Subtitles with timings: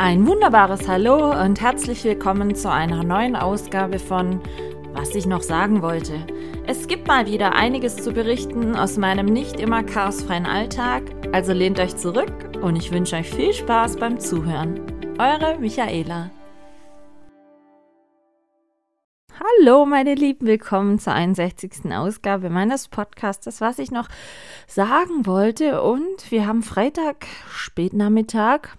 [0.00, 4.40] Ein wunderbares Hallo und herzlich willkommen zu einer neuen Ausgabe von
[4.92, 6.24] Was ich noch sagen wollte.
[6.68, 11.80] Es gibt mal wieder einiges zu berichten aus meinem nicht immer chaosfreien Alltag, also lehnt
[11.80, 12.32] euch zurück
[12.62, 14.80] und ich wünsche euch viel Spaß beim Zuhören.
[15.18, 16.30] Eure Michaela.
[19.58, 21.92] Hallo, meine Lieben, willkommen zur 61.
[21.92, 24.06] Ausgabe meines Podcasts, was ich noch
[24.68, 25.82] sagen wollte.
[25.82, 28.78] Und wir haben Freitag, Spätnachmittag.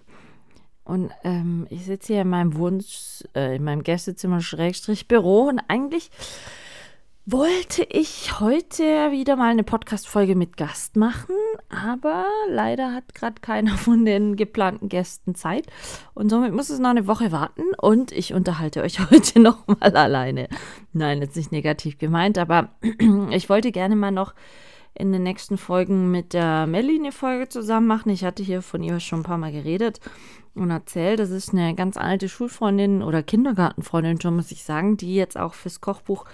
[0.84, 5.60] Und ähm, ich sitze hier in meinem Wunsch, äh, in meinem Gästezimmer Schrägstrich Büro und
[5.68, 6.10] eigentlich
[7.26, 11.36] wollte ich heute wieder mal eine Podcast-Folge mit Gast machen,
[11.68, 15.66] aber leider hat gerade keiner von den geplanten Gästen Zeit
[16.14, 19.94] und somit muss es noch eine Woche warten und ich unterhalte euch heute noch mal
[19.94, 20.48] alleine.
[20.92, 22.70] Nein, jetzt nicht negativ gemeint, aber
[23.30, 24.34] ich wollte gerne mal noch
[24.94, 28.10] in den nächsten Folgen mit der Melly eine Folge zusammen machen.
[28.10, 30.00] Ich hatte hier von ihr schon ein paar Mal geredet
[30.54, 35.14] und erzählt, das ist eine ganz alte Schulfreundin oder Kindergartenfreundin, schon muss ich sagen, die
[35.14, 36.24] jetzt auch fürs Kochbuch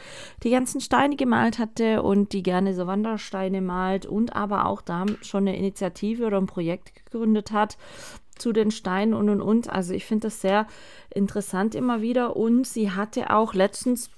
[0.42, 5.04] die ganzen Steine gemalt hatte und die gerne so Wandersteine malt und aber auch da
[5.22, 7.76] schon eine Initiative oder ein Projekt gegründet hat
[8.36, 9.70] zu den Steinen und und und.
[9.70, 10.66] Also ich finde das sehr
[11.10, 14.10] interessant immer wieder und sie hatte auch letztens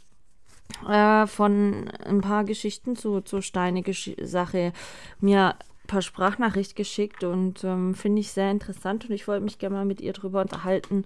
[0.88, 4.72] äh, von ein paar Geschichten zu, zur Steine-Sache
[5.20, 5.56] mir
[5.88, 9.84] paar Sprachnachricht geschickt und ähm, finde ich sehr interessant und ich wollte mich gerne mal
[9.84, 11.04] mit ihr darüber unterhalten,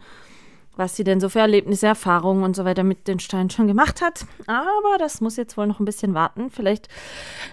[0.76, 4.02] was sie denn so für Erlebnisse, Erfahrungen und so weiter mit den Steinen schon gemacht
[4.02, 4.26] hat.
[4.46, 6.50] Aber das muss jetzt wohl noch ein bisschen warten.
[6.50, 6.88] Vielleicht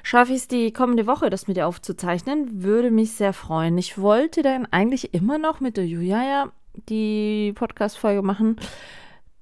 [0.04, 2.64] schaffe ich es die kommende Woche, das mit ihr aufzuzeichnen.
[2.64, 3.78] Würde mich sehr freuen.
[3.78, 6.52] Ich wollte dann eigentlich immer noch mit der Julia
[6.88, 8.58] die Podcast-Folge machen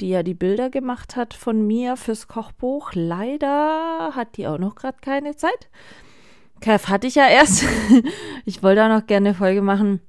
[0.02, 2.92] die ja die Bilder gemacht hat von mir fürs Kochbuch.
[2.94, 5.70] Leider hat die auch noch gerade keine Zeit.
[6.60, 7.64] Kev hatte ich ja erst.
[8.46, 10.02] ich wollte auch noch gerne eine Folge machen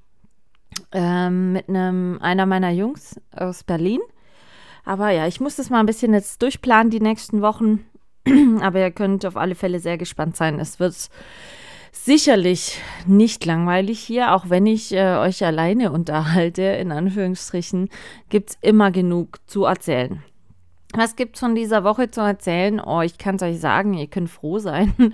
[0.91, 3.99] ähm, mit einem einer meiner Jungs aus Berlin.
[4.85, 7.85] Aber ja, ich muss das mal ein bisschen jetzt durchplanen die nächsten Wochen.
[8.61, 10.59] Aber ihr könnt auf alle Fälle sehr gespannt sein.
[10.59, 10.95] Es wird
[11.91, 17.89] sicherlich nicht langweilig hier, auch wenn ich äh, euch alleine unterhalte, in Anführungsstrichen,
[18.29, 20.23] gibt es immer genug zu erzählen.
[20.93, 22.79] Was gibt es von dieser Woche zu erzählen?
[22.79, 25.13] Oh, ich kann es euch sagen, ihr könnt froh sein,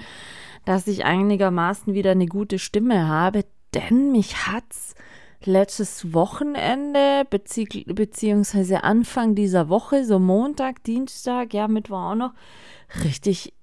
[0.66, 4.96] dass ich einigermaßen wieder eine gute Stimme habe, denn mich hat's
[5.44, 12.34] letztes Wochenende bezieh beziehungsweise Anfang dieser Woche, so Montag, Dienstag, ja, Mittwoch auch noch,
[13.04, 13.54] richtig,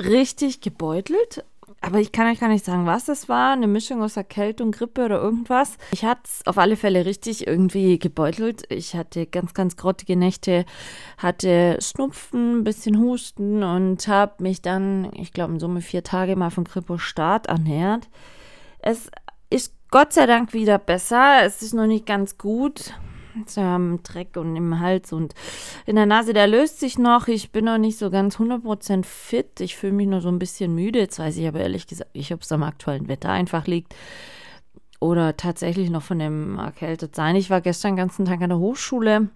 [0.00, 1.44] richtig gebeutelt.
[1.80, 3.52] Aber ich kann euch gar nicht sagen, was es war.
[3.52, 5.76] Eine Mischung aus Erkältung, Grippe oder irgendwas.
[5.92, 8.64] Ich hatte es auf alle Fälle richtig irgendwie gebeutelt.
[8.70, 10.64] Ich hatte ganz, ganz grottige Nächte,
[11.18, 16.36] hatte Schnupfen, ein bisschen Husten und habe mich dann, ich glaube, in Summe vier Tage
[16.36, 18.08] mal von Grippo-Start ernährt.
[18.78, 19.10] Es
[19.50, 21.42] ist Gott sei Dank wieder besser.
[21.44, 22.94] Es ist noch nicht ganz gut
[23.56, 25.34] am Dreck und im Hals und
[25.86, 27.28] in der Nase, der löst sich noch.
[27.28, 29.60] Ich bin noch nicht so ganz 100% fit.
[29.60, 30.98] Ich fühle mich nur so ein bisschen müde.
[30.98, 33.94] Jetzt weiß ich aber ehrlich gesagt nicht, ob es am aktuellen Wetter einfach liegt
[35.04, 37.36] oder tatsächlich noch von dem erkältet sein.
[37.36, 39.28] Ich war gestern den ganzen Tag an der Hochschule,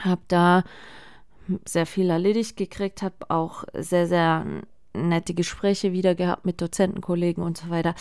[0.00, 0.62] habe da
[1.64, 4.44] sehr viel erledigt gekriegt, habe auch sehr, sehr
[4.92, 7.94] nette Gespräche wieder gehabt mit Dozentenkollegen und so weiter.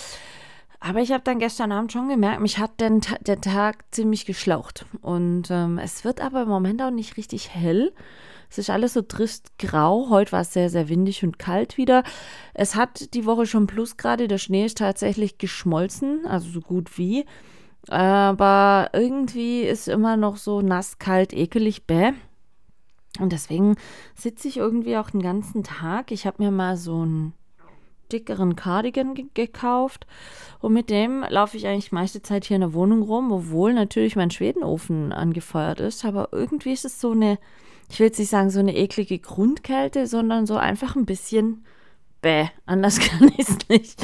[0.79, 4.85] Aber ich habe dann gestern Abend schon gemerkt, mich hat den, der Tag ziemlich geschlaucht.
[5.01, 7.93] Und ähm, es wird aber im Moment auch nicht richtig hell.
[8.49, 10.09] Es ist alles so trist grau.
[10.09, 12.03] Heute war es sehr, sehr windig und kalt wieder.
[12.53, 14.27] Es hat die Woche schon Plusgrade.
[14.27, 17.25] Der Schnee ist tatsächlich geschmolzen, also so gut wie.
[17.89, 22.13] Aber irgendwie ist immer noch so nass, kalt, ekelig, bäh.
[23.19, 23.75] Und deswegen
[24.15, 26.11] sitze ich irgendwie auch den ganzen Tag.
[26.11, 27.33] Ich habe mir mal so ein
[28.11, 30.07] dickeren Cardigan gekauft
[30.59, 34.15] und mit dem laufe ich eigentlich meiste Zeit hier in der Wohnung rum, obwohl natürlich
[34.15, 37.37] mein Schwedenofen angefeuert ist, aber irgendwie ist es so eine,
[37.89, 41.63] ich will jetzt nicht sagen so eine eklige Grundkälte, sondern so einfach ein bisschen
[42.21, 44.01] bäh, anders kann ich es nicht,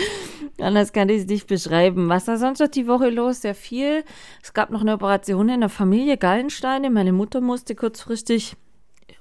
[0.60, 2.10] anders kann ich es nicht beschreiben.
[2.10, 3.42] Was war sonst noch die Woche los?
[3.42, 4.04] Sehr viel.
[4.42, 6.90] Es gab noch eine Operation in der Familie Gallensteine.
[6.90, 8.56] Meine Mutter musste kurzfristig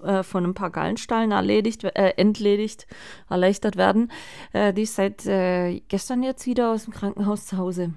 [0.03, 2.87] äh, von ein paar Gallensteinen erledigt, äh, entledigt,
[3.29, 4.11] erleichtert werden.
[4.53, 7.95] Äh, die ist seit äh, gestern jetzt wieder aus dem Krankenhaus zu Hause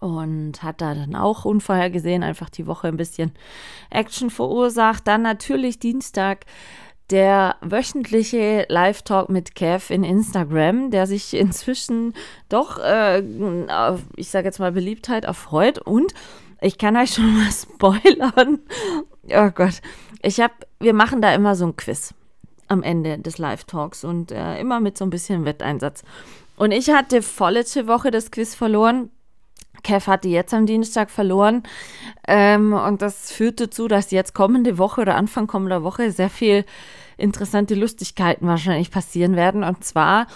[0.00, 3.32] und hat da dann auch unvorhergesehen einfach die Woche ein bisschen
[3.90, 5.06] Action verursacht.
[5.06, 6.44] Dann natürlich Dienstag
[7.10, 12.14] der wöchentliche Live-Talk mit Kev in Instagram, der sich inzwischen
[12.48, 13.22] doch, äh,
[14.16, 15.78] ich sage jetzt mal, Beliebtheit erfreut.
[15.78, 16.14] Und
[16.60, 18.58] ich kann euch schon mal spoilern.
[19.30, 19.80] Oh Gott.
[20.26, 22.12] Ich habe, wir machen da immer so ein Quiz
[22.66, 26.02] am Ende des Live-Talks und äh, immer mit so ein bisschen Wetteinsatz.
[26.56, 29.10] Und ich hatte vorletzte Woche das Quiz verloren.
[29.84, 31.62] Kev hatte jetzt am Dienstag verloren.
[32.26, 36.64] Ähm, und das führt dazu, dass jetzt kommende Woche oder Anfang kommender Woche sehr viel
[37.16, 39.64] interessante Lustigkeiten wahrscheinlich passieren werden.
[39.64, 40.26] Und zwar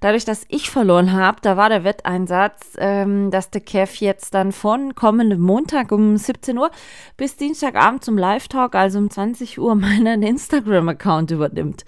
[0.00, 4.52] dadurch, dass ich verloren habe, da war der Wetteinsatz, ähm, dass der Kev jetzt dann
[4.52, 6.70] von kommendem Montag um 17 Uhr
[7.16, 11.84] bis Dienstagabend zum Live-Talk, also um 20 Uhr, meinen Instagram-Account übernimmt.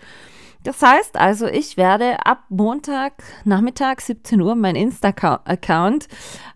[0.65, 3.15] Das heißt also, ich werde ab Montag
[3.45, 6.07] Nachmittag 17 Uhr mein Insta-Account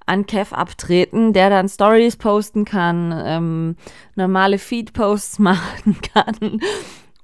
[0.05, 3.77] an Kev abtreten, der dann Stories posten kann, ähm,
[4.15, 6.61] normale Feed-Posts machen kann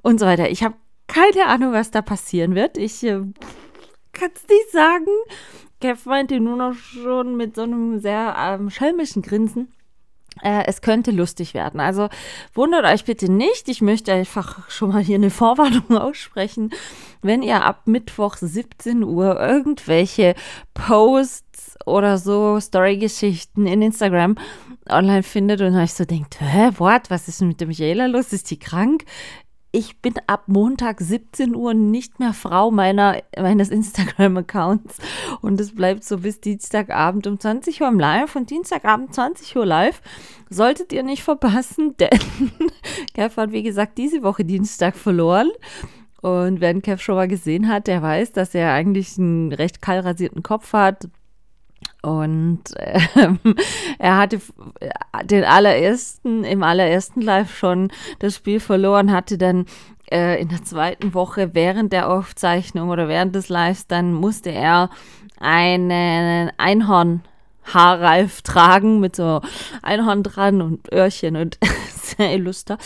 [0.02, 0.50] und so weiter.
[0.50, 0.74] Ich habe
[1.06, 2.78] keine Ahnung, was da passieren wird.
[2.78, 3.20] Ich äh,
[4.12, 5.06] kann es nicht sagen.
[5.80, 9.72] Kev meinte nur noch schon mit so einem sehr ähm, schelmischen Grinsen.
[10.40, 11.80] Äh, es könnte lustig werden.
[11.80, 12.08] Also
[12.54, 13.68] wundert euch bitte nicht.
[13.68, 16.70] Ich möchte einfach schon mal hier eine Vorwarnung aussprechen.
[17.20, 20.34] Wenn ihr ab Mittwoch 17 Uhr irgendwelche
[20.74, 24.36] Posts oder so Story-Geschichten in Instagram
[24.88, 28.32] online findet und euch so denkt, hä, what, was ist mit der Michaela los?
[28.32, 29.04] Ist die krank?
[29.72, 34.98] Ich bin ab Montag 17 Uhr nicht mehr Frau meiner, meines Instagram-Accounts.
[35.40, 39.64] Und es bleibt so bis Dienstagabend um 20 Uhr im Live und Dienstagabend 20 Uhr
[39.64, 40.02] live.
[40.50, 42.20] Solltet ihr nicht verpassen, denn
[43.14, 45.50] Kev hat, wie gesagt, diese Woche Dienstag verloren.
[46.20, 50.00] Und wer Kev schon mal gesehen hat, der weiß, dass er eigentlich einen recht kahl
[50.00, 51.08] rasierten Kopf hat,
[52.02, 53.38] und ähm,
[53.98, 54.40] er hatte
[55.24, 59.66] den allerersten, im allerersten Live schon das Spiel verloren, hatte dann
[60.10, 64.90] äh, in der zweiten Woche während der Aufzeichnung oder während des Lives, dann musste er
[65.38, 69.40] einen Einhorn-Haarreif tragen mit so
[69.82, 71.58] Einhorn dran und Öhrchen und
[71.94, 72.78] sehr illuster.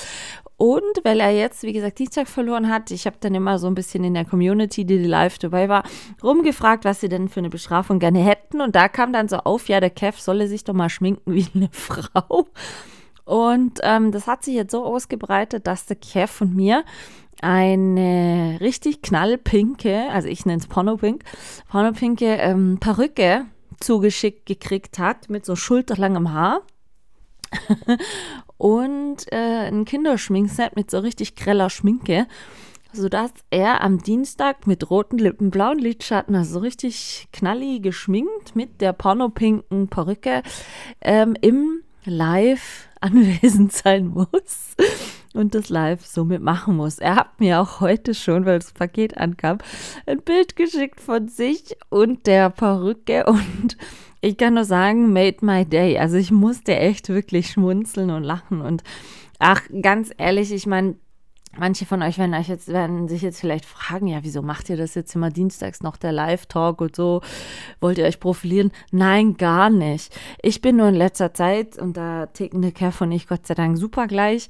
[0.59, 3.75] Und weil er jetzt, wie gesagt, Dienstag verloren hat, ich habe dann immer so ein
[3.75, 5.83] bisschen in der Community, die live dabei war,
[6.23, 8.63] rumgefragt, was sie denn für eine Bestrafung gerne hätten.
[8.63, 11.47] Und da kam dann so auf, ja, der Kev solle sich doch mal schminken wie
[11.55, 12.47] eine Frau.
[13.25, 16.85] Und ähm, das hat sich jetzt so ausgebreitet, dass der Kev und mir
[17.43, 21.23] eine richtig knallpinke, also ich nenne es Pornopink,
[21.69, 23.45] Pornopinke ähm, Perücke
[23.81, 26.63] zugeschickt gekriegt hat mit so schulterlangem Haar.
[28.57, 32.27] und äh, ein Kinderschminkset mit so richtig greller Schminke,
[32.93, 38.81] sodass er am Dienstag mit roten Lippen, blauen Lidschatten, also so richtig knallig geschminkt mit
[38.81, 40.43] der pornopinken Perücke
[41.01, 44.77] ähm, im Live anwesend sein muss
[45.35, 46.99] und das Live somit machen muss.
[46.99, 49.59] Er hat mir auch heute schon, weil das Paket ankam,
[50.07, 53.77] ein Bild geschickt von sich und der Perücke und
[54.21, 55.99] ich kann nur sagen, made my day.
[55.99, 58.61] Also ich musste echt wirklich schmunzeln und lachen.
[58.61, 58.83] Und
[59.39, 60.97] ach, ganz ehrlich, ich meine,
[61.59, 64.77] Manche von euch werden, euch jetzt, werden sich jetzt vielleicht fragen, ja, wieso macht ihr
[64.77, 67.23] das jetzt immer dienstags noch der Live-Talk und so?
[67.81, 68.73] Wollt ihr euch profilieren?
[68.91, 70.15] Nein, gar nicht.
[70.43, 73.55] Ich bin nur in letzter Zeit, und da ticken der Kerl und ich Gott sei
[73.55, 74.49] Dank super gleich,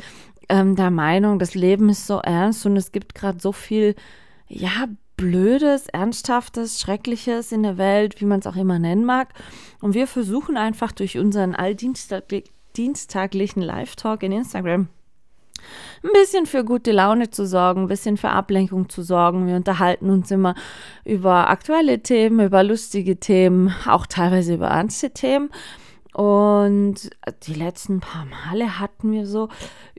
[0.48, 3.94] ähm, der Meinung, das Leben ist so ernst und es gibt gerade so viel,
[4.48, 4.86] ja,
[5.16, 9.32] Blödes, Ernsthaftes, Schreckliches in der Welt, wie man es auch immer nennen mag.
[9.80, 14.88] Und wir versuchen einfach durch unseren alldienstaglichen Live-Talk in Instagram
[16.02, 19.46] ein bisschen für gute Laune zu sorgen, ein bisschen für Ablenkung zu sorgen.
[19.46, 20.54] Wir unterhalten uns immer
[21.04, 25.50] über aktuelle Themen, über lustige Themen, auch teilweise über ernste Themen.
[26.12, 27.10] Und
[27.42, 29.48] die letzten paar Male hatten wir so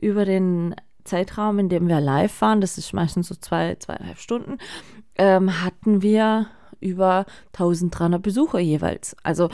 [0.00, 4.58] über den Zeitraum, in dem wir live waren, das ist meistens so zwei, zweieinhalb Stunden,
[5.18, 6.46] ähm, hatten wir
[6.80, 9.16] über 1300 Besucher jeweils.
[9.22, 9.50] Also,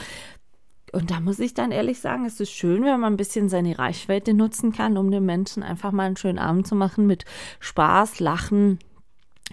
[0.93, 3.79] und da muss ich dann ehrlich sagen, es ist schön, wenn man ein bisschen seine
[3.79, 7.25] Reichweite nutzen kann, um den Menschen einfach mal einen schönen Abend zu machen mit
[7.59, 8.79] Spaß, Lachen,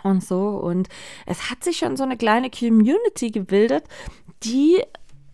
[0.03, 0.49] und so.
[0.49, 0.89] Und
[1.25, 3.83] es hat sich schon so eine kleine Community gebildet,
[4.43, 4.81] die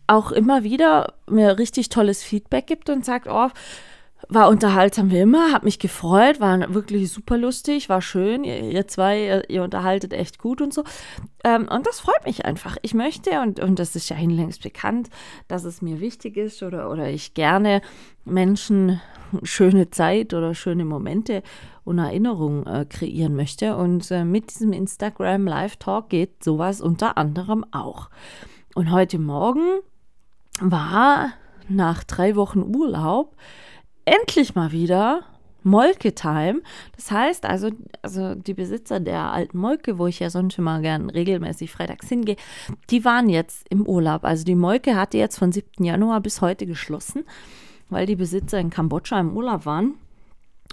[0.08, 3.50] auch immer wieder mir richtig tolles Feedback gibt und sagt, oh,
[4.30, 8.44] war unterhaltsam wie immer, hat mich gefreut, war wirklich super lustig, war schön.
[8.44, 10.84] Ihr, ihr zwei, ihr, ihr, unterhaltet echt gut und so.
[11.44, 12.78] Ähm, und das freut mich einfach.
[12.82, 15.10] Ich möchte, und, und das ist ja hinlängst bekannt,
[15.48, 17.82] dass es mir wichtig ist oder, oder ich gerne
[18.26, 19.00] Menschen
[19.44, 21.44] schöne Zeit oder schöne Momente
[21.84, 23.78] und Erinnerungen äh, kreieren möchte.
[23.78, 28.10] Und äh, mit diesem Instagram Live Talk geht sowas unter anderem auch.
[28.76, 29.80] Und heute Morgen
[30.60, 31.32] war
[31.70, 33.36] nach drei Wochen Urlaub
[34.08, 35.24] endlich mal wieder
[35.64, 36.62] Molke Time.
[36.96, 37.70] Das heißt also,
[38.02, 42.38] also die Besitzer der alten Molke, wo ich ja sonst immer gern regelmäßig freitags hingehe,
[42.90, 44.24] die waren jetzt im Urlaub.
[44.24, 45.84] Also die Molke hatte jetzt von 7.
[45.84, 47.26] Januar bis heute geschlossen,
[47.90, 49.96] weil die Besitzer in Kambodscha im Urlaub waren.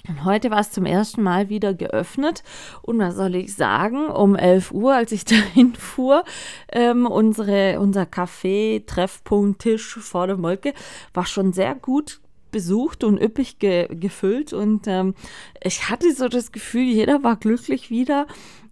[0.06, 2.44] Und heute war es zum ersten Mal wieder geöffnet.
[2.82, 4.06] Und was soll ich sagen?
[4.08, 6.24] Um 11 Uhr, als ich dahin fuhr,
[6.70, 10.72] ähm, unsere, unser Café, Treffpunkt, Tisch vor der Molke
[11.14, 12.20] war schon sehr gut
[12.54, 14.52] besucht und üppig ge gefüllt.
[14.52, 15.14] Und ähm,
[15.60, 18.28] ich hatte so das Gefühl, jeder war glücklich wieder,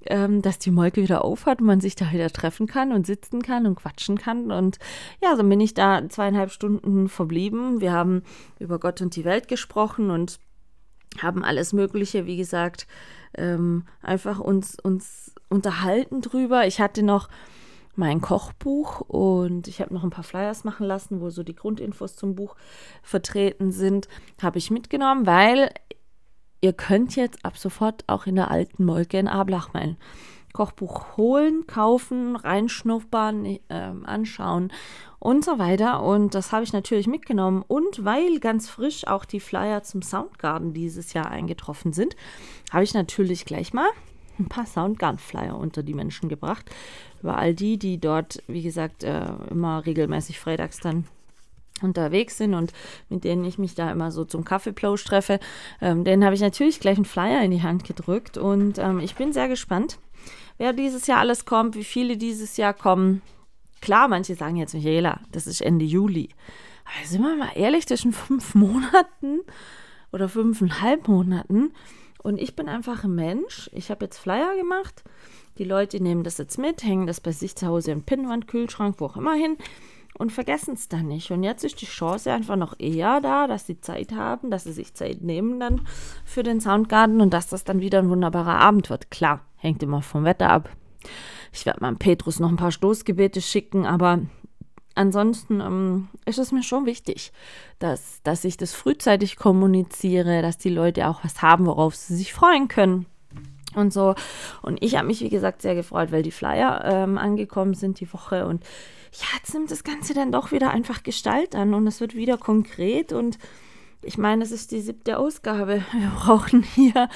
[0.06, 3.42] ähm, dass die Molke wieder aufhat und man sich da wieder treffen kann und sitzen
[3.42, 4.52] kann und quatschen kann.
[4.52, 4.78] Und
[5.20, 7.80] ja, so bin ich da zweieinhalb Stunden verblieben.
[7.80, 8.22] Wir haben
[8.60, 10.38] über Gott und die Welt gesprochen und
[11.20, 12.86] haben alles Mögliche, wie gesagt,
[13.36, 16.68] ähm, einfach uns, uns unterhalten drüber.
[16.68, 17.28] Ich hatte noch
[17.94, 22.16] mein Kochbuch und ich habe noch ein paar Flyers machen lassen, wo so die Grundinfos
[22.16, 22.56] zum Buch
[23.02, 24.08] vertreten sind,
[24.40, 25.70] habe ich mitgenommen, weil
[26.60, 29.96] ihr könnt jetzt ab sofort auch in der alten Molke in Ablach mein
[30.52, 34.70] Kochbuch holen, kaufen, reinschnuppern, äh, anschauen
[35.18, 36.02] und so weiter.
[36.02, 37.64] Und das habe ich natürlich mitgenommen.
[37.66, 42.16] Und weil ganz frisch auch die Flyer zum Soundgarden dieses Jahr eingetroffen sind,
[42.70, 43.88] habe ich natürlich gleich mal
[44.42, 46.70] ein paar Soundgarden-Flyer unter die Menschen gebracht.
[47.22, 51.06] Über all die, die dort, wie gesagt, äh, immer regelmäßig freitags dann
[51.82, 52.72] unterwegs sind und
[53.08, 55.40] mit denen ich mich da immer so zum Kaffeeplausch treffe,
[55.80, 59.14] ähm, denen habe ich natürlich gleich einen Flyer in die Hand gedrückt und ähm, ich
[59.14, 59.98] bin sehr gespannt,
[60.58, 63.22] wer dieses Jahr alles kommt, wie viele dieses Jahr kommen.
[63.80, 66.28] Klar, manche sagen jetzt, Michaela, das ist Ende Juli.
[66.84, 69.40] Aber sind wir mal ehrlich, zwischen fünf Monaten
[70.12, 71.72] oder fünfeinhalb Monaten.
[72.22, 73.70] Und ich bin einfach ein Mensch.
[73.72, 75.02] Ich habe jetzt Flyer gemacht.
[75.58, 78.96] Die Leute nehmen das jetzt mit, hängen das bei sich zu Hause im Pinnwand, Kühlschrank,
[78.98, 79.58] wo auch immer hin
[80.18, 81.30] und vergessen es dann nicht.
[81.30, 84.72] Und jetzt ist die Chance einfach noch eher da, dass sie Zeit haben, dass sie
[84.72, 85.82] sich Zeit nehmen dann
[86.24, 89.10] für den Soundgarden und dass das dann wieder ein wunderbarer Abend wird.
[89.10, 90.70] Klar, hängt immer vom Wetter ab.
[91.52, 94.20] Ich werde mal Petrus noch ein paar Stoßgebete schicken, aber
[94.94, 97.32] ansonsten ähm, ist es mir schon wichtig,
[97.78, 102.32] dass, dass ich das frühzeitig kommuniziere, dass die Leute auch was haben, worauf sie sich
[102.32, 103.06] freuen können.
[103.74, 104.14] Und so.
[104.60, 108.12] Und ich habe mich, wie gesagt, sehr gefreut, weil die Flyer ähm, angekommen sind die
[108.12, 108.46] Woche.
[108.46, 108.64] Und
[109.12, 112.36] ja, jetzt nimmt das Ganze dann doch wieder einfach Gestalt an und es wird wieder
[112.36, 113.12] konkret.
[113.12, 113.38] Und
[114.02, 115.82] ich meine, es ist die siebte Ausgabe.
[115.92, 117.08] Wir brauchen hier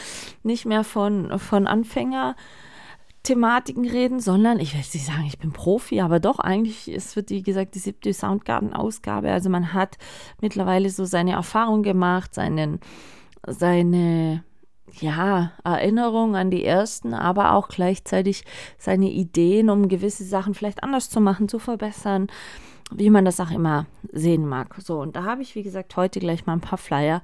[0.42, 2.36] nicht mehr von, von Anfänger
[3.26, 7.30] Thematiken reden, sondern ich will nicht sagen, ich bin Profi, aber doch eigentlich, es wird
[7.30, 9.30] wie gesagt die siebte Soundgarden-Ausgabe.
[9.30, 9.98] Also man hat
[10.40, 12.78] mittlerweile so seine Erfahrung gemacht, seinen,
[13.46, 14.44] seine
[14.92, 18.44] ja, Erinnerung an die ersten, aber auch gleichzeitig
[18.78, 22.28] seine Ideen, um gewisse Sachen vielleicht anders zu machen, zu verbessern,
[22.92, 24.76] wie man das auch immer sehen mag.
[24.78, 27.22] So, und da habe ich, wie gesagt, heute gleich mal ein paar Flyer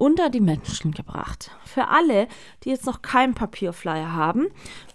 [0.00, 1.50] unter die Menschen gebracht.
[1.64, 2.26] Für alle,
[2.64, 4.46] die jetzt noch keinen Papierflyer haben,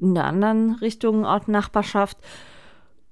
[0.00, 2.18] in der anderen Richtung Ort Nachbarschaft.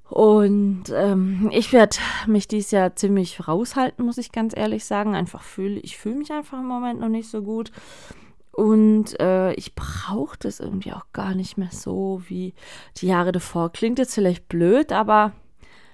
[0.09, 1.97] Und ähm, ich werde
[2.27, 5.15] mich dieses Jahr ziemlich raushalten, muss ich ganz ehrlich sagen.
[5.15, 7.73] Einfach fühle, ich fühle mich einfach im Moment noch nicht so gut.
[8.51, 12.53] Und äh, ich brauche das irgendwie auch gar nicht mehr so wie
[12.99, 13.73] die Jahre davor.
[13.73, 15.33] Klingt jetzt vielleicht blöd, aber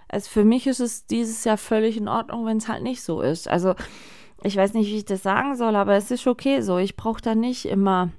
[0.09, 3.21] also für mich ist es dieses Jahr völlig in Ordnung, wenn es halt nicht so
[3.21, 3.47] ist.
[3.47, 3.77] Also
[4.43, 6.79] ich weiß nicht, wie ich das sagen soll, aber es ist okay so.
[6.79, 8.11] Ich brauche da nicht immer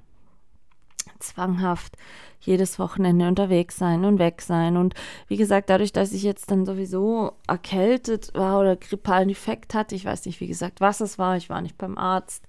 [1.18, 1.96] zwanghaft
[2.40, 4.76] jedes Wochenende unterwegs sein und weg sein.
[4.76, 4.94] Und
[5.28, 10.04] wie gesagt, dadurch, dass ich jetzt dann sowieso erkältet war oder grippalen Effekt hatte, ich
[10.04, 12.46] weiß nicht, wie gesagt, was es war, ich war nicht beim Arzt,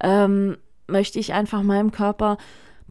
[0.00, 0.56] ähm,
[0.86, 2.38] möchte ich einfach meinem Körper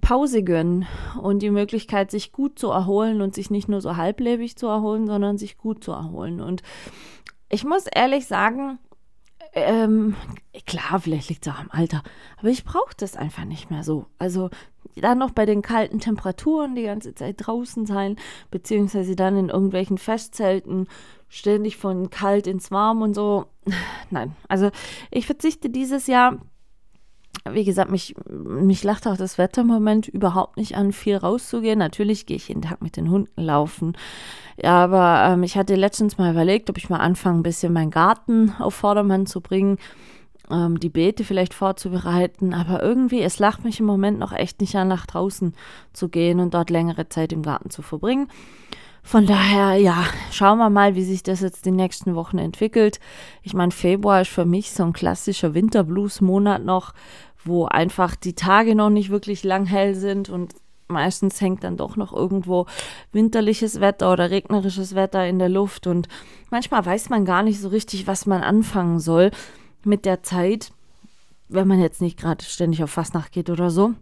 [0.02, 0.86] Pause gönnen
[1.20, 5.08] und die Möglichkeit, sich gut zu erholen und sich nicht nur so halblebig zu erholen,
[5.08, 6.42] sondern sich gut zu erholen.
[6.42, 6.62] Und
[7.50, 8.78] ich muss ehrlich sagen,
[9.56, 10.16] ähm,
[10.68, 12.04] klar, vielleicht liegt es auch am Alter,
[12.38, 14.06] aber ich brauche das einfach nicht mehr so.
[14.20, 14.50] Also
[14.96, 18.18] dann noch bei den kalten Temperaturen die ganze Zeit draußen sein,
[18.52, 20.88] beziehungsweise dann in irgendwelchen Festzelten
[21.28, 23.46] ständig von kalt ins warm und so.
[24.10, 24.72] Nein, also
[25.12, 26.40] ich verzichte dieses Jahr
[27.52, 31.78] wie gesagt, mich, mich lacht auch das Wetter im Moment überhaupt nicht an, viel rauszugehen.
[31.78, 33.94] Natürlich gehe ich jeden Tag mit den Hunden laufen.
[34.58, 37.92] Ja, aber ähm, ich hatte letztens mal überlegt, ob ich mal anfange, ein bisschen meinen
[37.92, 39.78] Garten auf Vordermann zu bringen,
[40.50, 42.54] ähm, die Beete vielleicht vorzubereiten.
[42.54, 45.54] Aber irgendwie, es lacht mich im Moment noch echt nicht an, nach draußen
[45.94, 48.28] zu gehen und dort längere Zeit im Garten zu verbringen.
[49.08, 53.00] Von daher, ja, schauen wir mal, wie sich das jetzt die nächsten Wochen entwickelt.
[53.44, 56.96] Ich meine, Februar ist für mich so ein klassischer Winterblues-Monat noch,
[57.46, 60.54] wo einfach die Tage noch nicht wirklich lang hell sind und
[60.88, 62.66] meistens hängt dann doch noch irgendwo
[63.12, 66.08] winterliches Wetter oder regnerisches Wetter in der Luft und
[66.52, 69.32] manchmal weiß man gar nicht so richtig, was man anfangen soll
[69.84, 70.72] mit der Zeit,
[71.48, 73.94] wenn man jetzt nicht gerade ständig auf Fastnacht geht oder so.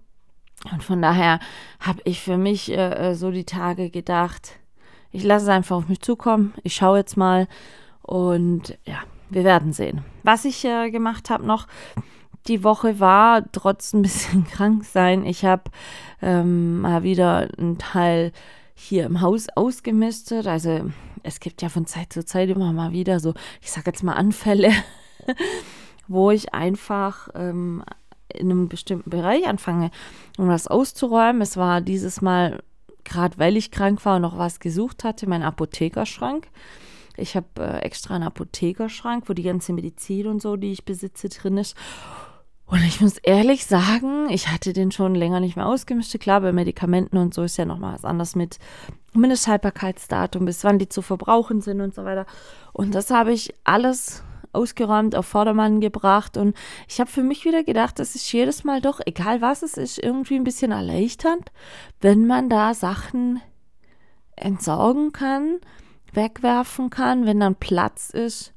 [0.72, 1.40] Und von daher
[1.80, 4.60] habe ich für mich äh, äh so die Tage gedacht,
[5.12, 6.54] ich lasse es einfach auf mich zukommen.
[6.64, 7.48] Ich schaue jetzt mal
[8.02, 10.04] und ja, wir werden sehen.
[10.24, 11.68] Was ich äh, gemacht habe noch
[12.48, 15.64] die Woche war, trotz ein bisschen krank sein, ich habe
[16.22, 18.32] ähm, mal wieder einen Teil
[18.76, 20.48] hier im Haus ausgemistet.
[20.48, 20.90] Also
[21.22, 24.14] es gibt ja von Zeit zu Zeit immer mal wieder so, ich sage jetzt mal
[24.14, 24.72] Anfälle,
[26.08, 27.84] wo ich einfach ähm,
[28.28, 29.92] in einem bestimmten Bereich anfange,
[30.38, 31.42] um das auszuräumen.
[31.42, 32.60] Es war dieses Mal
[33.04, 36.48] gerade weil ich krank war und noch was gesucht hatte, mein Apothekerschrank.
[37.16, 41.30] Ich habe äh, extra einen Apothekerschrank, wo die ganze Medizin und so, die ich besitze,
[41.30, 41.76] drin ist.
[42.66, 46.18] Und ich muss ehrlich sagen, ich hatte den schon länger nicht mehr ausgemischt.
[46.20, 48.58] Klar, bei Medikamenten und so ist ja nochmal was anderes mit
[49.14, 52.26] Mindesthaltbarkeitsdatum, bis wann die zu verbrauchen sind und so weiter.
[52.72, 56.38] Und das habe ich alles ausgeräumt, auf Vordermann gebracht.
[56.38, 56.56] Und
[56.88, 59.98] ich habe für mich wieder gedacht, das ist jedes Mal doch, egal was es ist,
[59.98, 61.52] irgendwie ein bisschen erleichternd,
[62.02, 63.42] wenn man da Sachen
[64.36, 65.60] entsorgen kann,
[66.14, 68.54] wegwerfen kann, wenn dann Platz ist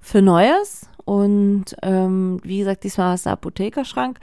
[0.00, 0.88] für Neues.
[1.04, 4.18] Und ähm, wie gesagt, diesmal war es der Apothekerschrank,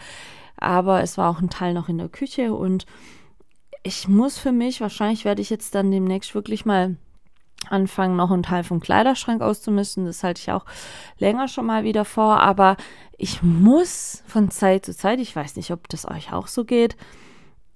[0.57, 2.53] aber es war auch ein Teil noch in der Küche.
[2.53, 2.85] Und
[3.83, 6.97] ich muss für mich, wahrscheinlich werde ich jetzt dann demnächst wirklich mal
[7.69, 10.05] anfangen, noch einen Teil vom Kleiderschrank auszumischen.
[10.05, 10.65] Das halte ich auch
[11.17, 12.39] länger schon mal wieder vor.
[12.41, 12.77] Aber
[13.17, 16.95] ich muss von Zeit zu Zeit, ich weiß nicht, ob das euch auch so geht,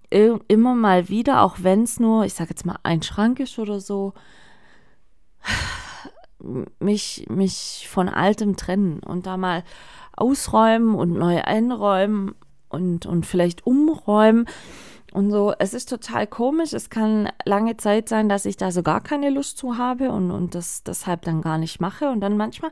[0.10, 3.80] immer mal wieder, auch wenn es nur, ich sage jetzt mal, ein Schrank ist oder
[3.80, 4.14] so,
[6.80, 9.64] mich, mich von Altem trennen und da mal
[10.16, 12.36] ausräumen und neu einräumen
[12.70, 14.46] und, und vielleicht umräumen
[15.16, 16.74] und so, es ist total komisch.
[16.74, 20.30] Es kann lange Zeit sein, dass ich da so gar keine Lust zu habe und,
[20.30, 22.10] und das deshalb dann gar nicht mache.
[22.10, 22.72] Und dann manchmal,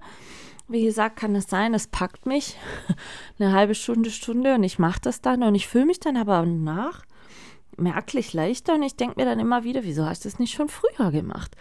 [0.67, 2.58] wie gesagt, kann es sein, es packt mich
[3.39, 6.45] eine halbe Stunde, Stunde und ich mache das dann und ich fühle mich dann aber
[6.45, 7.06] nach
[7.78, 10.67] merklich leichter und ich denke mir dann immer wieder, wieso hast du es nicht schon
[10.67, 11.56] früher gemacht?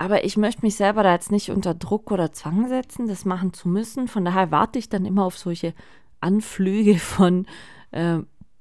[0.00, 3.52] Aber ich möchte mich selber da jetzt nicht unter Druck oder Zwang setzen, das machen
[3.52, 4.06] zu müssen.
[4.06, 5.74] Von daher warte ich dann immer auf solche
[6.20, 7.46] Anflüge von
[7.90, 8.18] äh,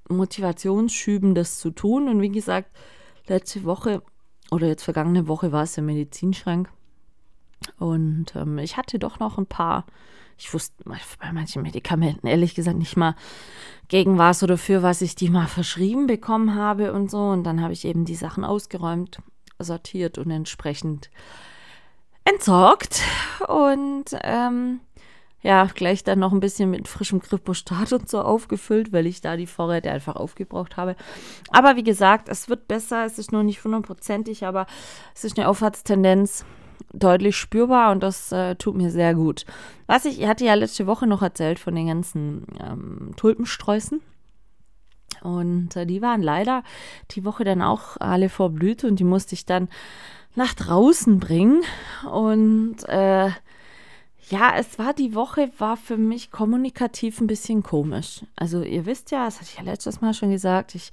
[0.10, 2.10] Motivationsschüben, das zu tun.
[2.10, 2.72] Und wie gesagt,
[3.28, 4.02] letzte Woche
[4.50, 6.72] oder jetzt vergangene Woche war es der Medizinschrank.
[7.78, 9.86] Und ähm, ich hatte doch noch ein paar,
[10.40, 13.14] ich wusste bei manchen Medikamenten ehrlich gesagt nicht mal
[13.90, 17.20] gegen was oder für was ich die mal verschrieben bekommen habe und so.
[17.20, 19.20] Und dann habe ich eben die Sachen ausgeräumt,
[19.60, 21.10] sortiert und entsprechend
[22.24, 23.02] entsorgt.
[23.48, 24.82] Und ähm,
[25.42, 29.38] ja, gleich dann noch ein bisschen mit frischem Grippostat und so aufgefüllt, weil ich da
[29.38, 30.96] die Vorräte einfach aufgebraucht habe.
[31.52, 34.66] Aber wie gesagt, es wird besser, es ist nur nicht hundertprozentig, aber
[35.16, 36.44] es ist eine Aufwärtstendenz
[36.94, 39.46] deutlich spürbar und das äh, tut mir sehr gut.
[39.86, 44.02] Was ich, ich hatte ja letzte Woche noch erzählt von den ganzen ähm, Tulpensträußen.
[45.22, 46.64] Und äh, die waren leider
[47.12, 49.70] die Woche dann auch alle vor Blüte und die musste ich dann
[50.36, 51.62] nach draußen bringen.
[52.12, 53.30] Und äh,
[54.30, 58.26] ja, es war die Woche, war für mich kommunikativ ein bisschen komisch.
[58.36, 60.92] Also ihr wisst ja, das hatte ich ja letztes Mal schon gesagt, ich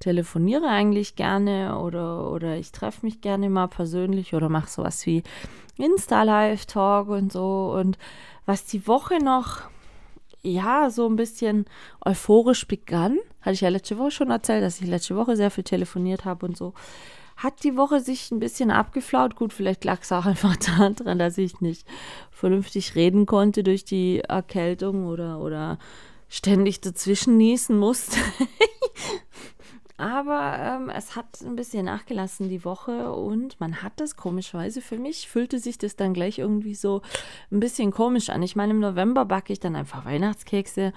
[0.00, 5.22] telefoniere eigentlich gerne oder, oder ich treffe mich gerne mal persönlich oder mache sowas wie
[5.78, 7.74] Insta-Live-Talk und so.
[7.74, 7.96] Und
[8.44, 9.62] was die Woche noch,
[10.44, 11.64] ja, so ein bisschen
[12.04, 15.64] euphorisch begann, hatte ich ja letzte Woche schon erzählt, dass ich letzte Woche sehr viel
[15.64, 16.74] telefoniert habe und so
[17.36, 19.36] hat die Woche sich ein bisschen abgeflaut.
[19.36, 21.86] Gut, vielleicht lag es auch einfach daran, dass ich nicht
[22.30, 25.78] vernünftig reden konnte durch die Erkältung oder, oder
[26.28, 28.18] ständig dazwischen niesen musste.
[29.96, 34.98] Aber ähm, es hat ein bisschen nachgelassen die Woche und man hat das komischerweise für
[34.98, 37.02] mich, fühlte sich das dann gleich irgendwie so
[37.52, 38.42] ein bisschen komisch an.
[38.42, 40.92] Ich meine, im November backe ich dann einfach Weihnachtskekse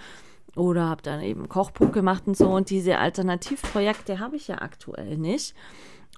[0.55, 5.17] oder habe dann eben Kochbuch gemacht und so und diese Alternativprojekte habe ich ja aktuell
[5.17, 5.53] nicht.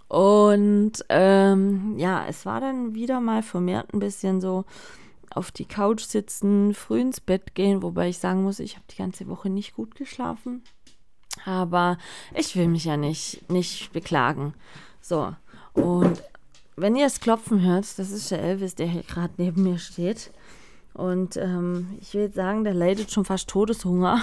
[0.07, 4.63] Und ähm, ja, es war dann wieder mal vermehrt ein bisschen so,
[5.31, 8.97] auf die Couch sitzen, früh ins Bett gehen, wobei ich sagen muss, ich habe die
[8.97, 10.63] ganze Woche nicht gut geschlafen.
[11.45, 11.97] Aber
[12.36, 14.54] ich will mich ja nicht, nicht beklagen.
[15.02, 15.34] So,
[15.73, 16.21] und
[16.75, 20.32] wenn ihr es klopfen hört, das ist der Elvis, der hier gerade neben mir steht.
[20.93, 24.21] Und ähm, ich will sagen, der leidet schon fast Todeshunger.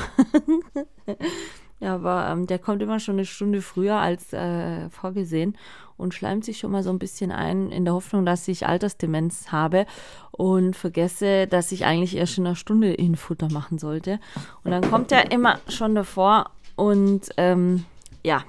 [1.81, 5.57] ja, aber ähm, der kommt immer schon eine Stunde früher als äh, vorgesehen
[5.97, 9.53] und schleimt sich schon mal so ein bisschen ein, in der Hoffnung, dass ich Altersdemenz
[9.53, 9.87] habe
[10.31, 14.21] und vergesse, dass ich eigentlich erst in einer Stunde ihn Futter machen sollte.
[14.65, 17.85] Und dann kommt er immer schon davor und ähm,
[18.23, 18.45] ja,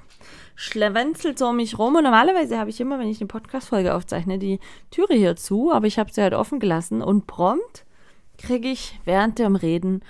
[0.55, 1.95] schlawenzelt so um mich rum.
[1.95, 4.59] Und normalerweise habe ich immer, wenn ich eine Podcast-Folge aufzeichne, die
[4.91, 7.85] Türe hier zu, aber ich habe sie halt offen gelassen und prompt
[8.37, 10.01] kriege ich während dem Reden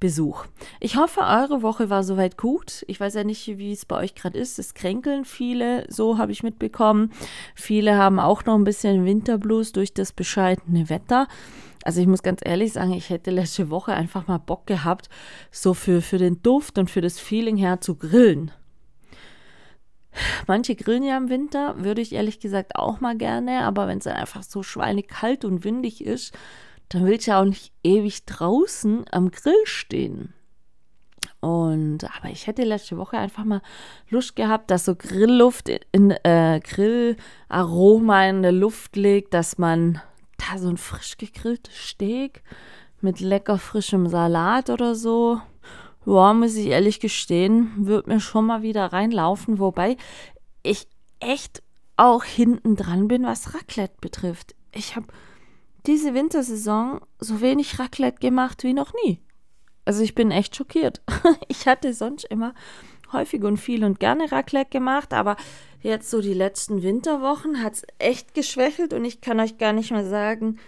[0.00, 0.44] Besuch.
[0.80, 2.84] Ich hoffe, eure Woche war soweit gut.
[2.88, 4.58] Ich weiß ja nicht, wie es bei euch gerade ist.
[4.58, 7.10] Es kränkeln viele, so habe ich mitbekommen.
[7.54, 11.26] Viele haben auch noch ein bisschen Winterblues durch das bescheidene Wetter.
[11.84, 15.10] Also ich muss ganz ehrlich sagen, ich hätte letzte Woche einfach mal Bock gehabt,
[15.50, 18.50] so für, für den Duft und für das Feeling her zu grillen.
[20.46, 24.04] Manche grillen ja im Winter, würde ich ehrlich gesagt auch mal gerne, aber wenn es
[24.04, 26.32] dann einfach so schweinekalt und windig ist,
[26.88, 30.32] dann will ich ja auch nicht ewig draußen am Grill stehen.
[31.40, 33.60] Und aber ich hätte letzte Woche einfach mal
[34.08, 40.00] Lust gehabt, dass so Grillluft in äh, Grillaroma in der Luft liegt, dass man
[40.36, 42.42] da so ein frisch gegrilltes Steak
[43.00, 45.40] mit lecker frischem Salat oder so.
[46.06, 49.96] Ja, muss ich ehrlich gestehen, wird mir schon mal wieder reinlaufen, wobei
[50.62, 50.86] ich
[51.20, 51.62] echt
[51.96, 54.54] auch hinten dran bin, was Raclette betrifft.
[54.72, 55.06] Ich habe
[55.86, 59.20] diese Wintersaison so wenig Raclette gemacht wie noch nie.
[59.84, 61.02] Also ich bin echt schockiert.
[61.48, 62.54] Ich hatte sonst immer
[63.12, 65.36] häufig und viel und gerne Raclette gemacht, aber
[65.84, 69.90] jetzt so die letzten Winterwochen hat es echt geschwächelt und ich kann euch gar nicht
[69.90, 70.58] mal sagen,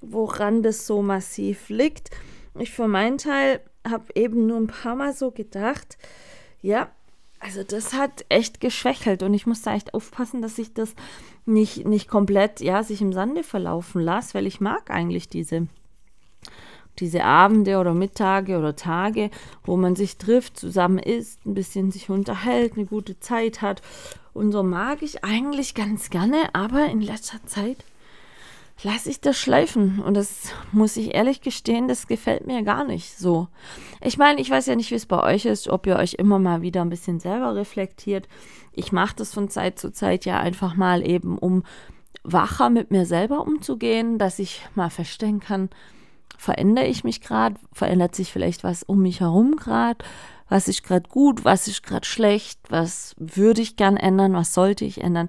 [0.00, 2.10] woran das so massiv liegt.
[2.58, 5.96] Ich für meinen Teil habe eben nur ein paar Mal so gedacht,
[6.60, 6.90] ja,
[7.38, 10.94] also das hat echt geschwächelt und ich muss da echt aufpassen, dass ich das
[11.44, 15.68] nicht, nicht komplett, ja, sich im Sande verlaufen lasse, weil ich mag eigentlich diese,
[16.98, 19.30] diese Abende oder Mittage oder Tage,
[19.64, 23.82] wo man sich trifft, zusammen isst, ein bisschen sich unterhält, eine gute Zeit hat.
[24.36, 27.84] Und so mag ich eigentlich ganz gerne, aber in letzter Zeit
[28.82, 30.00] lasse ich das schleifen.
[30.00, 33.48] Und das muss ich ehrlich gestehen, das gefällt mir gar nicht so.
[34.02, 36.38] Ich meine, ich weiß ja nicht, wie es bei euch ist, ob ihr euch immer
[36.38, 38.28] mal wieder ein bisschen selber reflektiert.
[38.72, 41.62] Ich mache das von Zeit zu Zeit ja einfach mal eben, um
[42.22, 45.70] wacher mit mir selber umzugehen, dass ich mal feststellen kann,
[46.36, 50.04] verändere ich mich gerade, verändert sich vielleicht was um mich herum gerade,
[50.48, 54.84] was ist gerade gut, was ist gerade schlecht, was würde ich gern ändern, was sollte
[54.84, 55.28] ich ändern,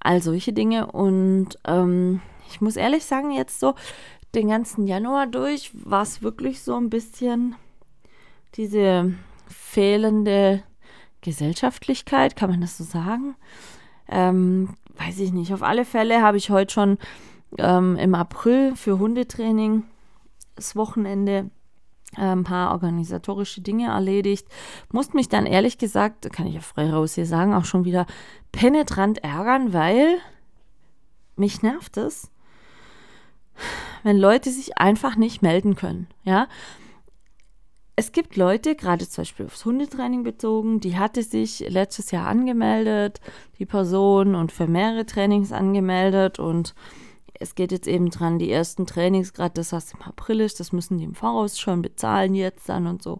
[0.00, 3.74] all solche Dinge und ähm, ich muss ehrlich sagen, jetzt so
[4.34, 7.54] den ganzen Januar durch war es wirklich so ein bisschen
[8.54, 9.14] diese
[9.46, 10.62] fehlende
[11.20, 13.36] Gesellschaftlichkeit, kann man das so sagen?
[14.08, 15.54] Ähm, weiß ich nicht.
[15.54, 16.98] Auf alle Fälle habe ich heute schon
[17.58, 19.84] ähm, im April für Hundetraining
[20.56, 21.50] das Wochenende
[22.16, 24.46] ein paar organisatorische Dinge erledigt.
[24.90, 28.06] Musste mich dann ehrlich gesagt, kann ich ja frei raus hier sagen, auch schon wieder
[28.52, 30.18] penetrant ärgern, weil
[31.36, 32.30] mich nervt es,
[34.02, 36.06] wenn Leute sich einfach nicht melden können.
[36.24, 36.48] Ja,
[37.94, 43.20] es gibt Leute, gerade zum Beispiel aufs Hundetraining bezogen, die hatte sich letztes Jahr angemeldet,
[43.58, 46.74] die Person, und für mehrere Trainings angemeldet und
[47.38, 50.72] es geht jetzt eben dran, die ersten Trainings, gerade das, was im April ist, das
[50.72, 53.16] müssen die im Voraus schon bezahlen jetzt dann und so.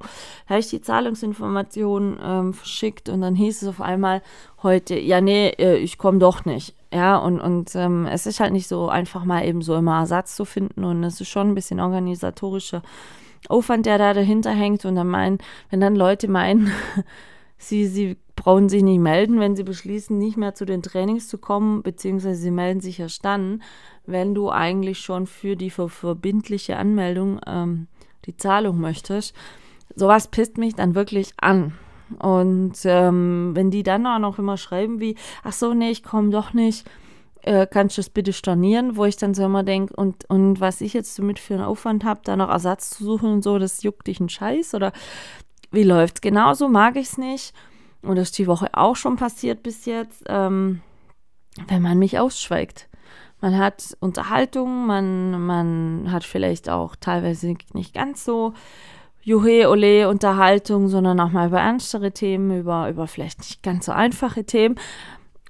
[0.46, 4.22] Da habe ich die Zahlungsinformationen ähm, verschickt und dann hieß es auf einmal
[4.62, 6.74] heute, ja, nee, äh, ich komme doch nicht.
[6.92, 10.36] Ja, und, und ähm, es ist halt nicht so einfach mal eben so immer Ersatz
[10.36, 12.82] zu finden und es ist schon ein bisschen organisatorischer
[13.48, 14.84] Aufwand, der da dahinter hängt.
[14.84, 15.38] Und dann meinen,
[15.70, 16.70] wenn dann Leute meinen,
[17.58, 21.38] sie, sie brauchen sich nicht melden, wenn sie beschließen, nicht mehr zu den Trainings zu
[21.38, 23.62] kommen, beziehungsweise sie melden sich erst dann,
[24.06, 27.88] wenn du eigentlich schon für die ver verbindliche Anmeldung ähm,
[28.24, 29.34] die Zahlung möchtest.
[29.94, 31.74] Sowas pisst mich dann wirklich an.
[32.18, 36.30] Und ähm, wenn die dann auch noch immer schreiben wie, ach so, nee, ich komme
[36.30, 36.88] doch nicht,
[37.42, 40.80] äh, kannst du das bitte stornieren, wo ich dann so immer denke, und, und was
[40.80, 43.82] ich jetzt damit für einen Aufwand habe, da noch Ersatz zu suchen und so, das
[43.82, 44.92] juckt dich einen Scheiß oder
[45.70, 46.20] wie läuft's?
[46.20, 47.54] Genauso mag ich es nicht.
[48.02, 50.82] Und das ist die Woche auch schon passiert bis jetzt, ähm,
[51.68, 52.88] wenn man mich ausschweigt.
[53.42, 58.54] Man hat Unterhaltung, man, man hat vielleicht auch teilweise nicht ganz so
[59.20, 63.92] Juhe Ole Unterhaltung, sondern auch mal über ernstere Themen, über, über vielleicht nicht ganz so
[63.92, 64.76] einfache Themen.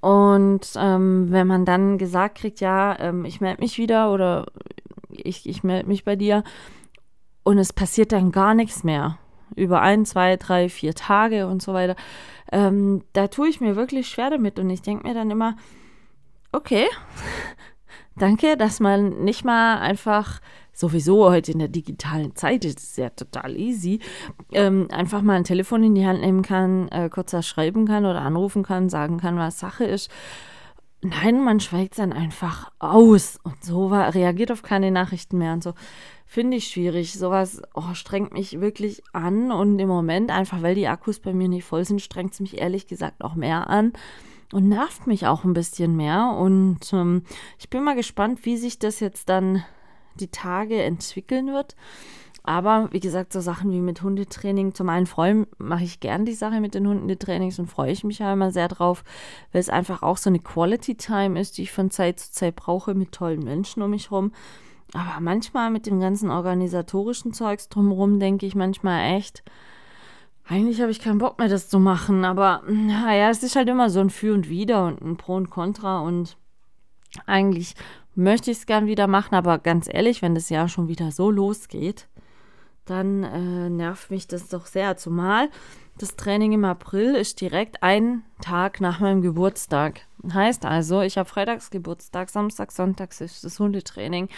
[0.00, 4.46] Und ähm, wenn man dann gesagt kriegt, ja, ähm, ich melde mich wieder oder
[5.10, 6.44] ich, ich melde mich bei dir
[7.44, 9.18] und es passiert dann gar nichts mehr.
[9.54, 11.96] Über ein, zwei, drei, vier Tage und so weiter.
[12.50, 15.56] Ähm, da tue ich mir wirklich schwer damit und ich denke mir dann immer,
[16.52, 16.86] okay,
[18.16, 20.40] danke, dass man nicht mal einfach
[20.72, 24.00] sowieso heute in der digitalen Zeit ist es ja total easy,
[24.52, 28.06] ähm, einfach mal ein Telefon in die Hand nehmen kann, äh, kurz was schreiben kann
[28.06, 30.10] oder anrufen kann, sagen kann, was Sache ist.
[31.04, 35.62] Nein, man schweigt dann einfach aus und so war, reagiert auf keine Nachrichten mehr und
[35.62, 35.74] so.
[36.26, 37.18] Finde ich schwierig.
[37.18, 41.48] Sowas oh, strengt mich wirklich an und im Moment, einfach weil die Akkus bei mir
[41.48, 43.92] nicht voll sind, strengt es mich ehrlich gesagt auch mehr an
[44.52, 46.34] und nervt mich auch ein bisschen mehr.
[46.38, 47.22] Und ähm,
[47.58, 49.64] ich bin mal gespannt, wie sich das jetzt dann
[50.14, 51.74] die Tage entwickeln wird.
[52.44, 56.34] Aber wie gesagt, so Sachen wie mit Hundetraining, zum einen freuen mache ich gern die
[56.34, 59.04] Sache mit den Hunden, die Trainings und freue ich mich ja immer sehr drauf,
[59.52, 62.56] weil es einfach auch so eine Quality Time ist, die ich von Zeit zu Zeit
[62.56, 64.32] brauche mit tollen Menschen um mich herum.
[64.92, 69.44] Aber manchmal mit dem ganzen organisatorischen Zeugs drumherum denke ich manchmal echt,
[70.46, 72.24] eigentlich habe ich keinen Bock mehr, das zu machen.
[72.24, 75.50] Aber naja, es ist halt immer so ein Für und Wider und ein Pro und
[75.50, 76.36] Contra und
[77.26, 77.74] eigentlich
[78.14, 81.30] möchte ich es gern wieder machen, aber ganz ehrlich, wenn das Jahr schon wieder so
[81.30, 82.08] losgeht,
[82.84, 84.96] dann äh, nervt mich das doch sehr.
[84.96, 85.48] Zumal
[85.98, 90.00] das Training im April ist direkt ein Tag nach meinem Geburtstag.
[90.32, 94.28] Heißt also, ich habe Freitags Geburtstag, Samstag, Sonntags ist das Hundetraining.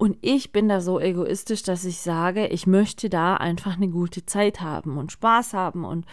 [0.00, 4.24] Und ich bin da so egoistisch, dass ich sage, ich möchte da einfach eine gute
[4.24, 6.06] Zeit haben und Spaß haben und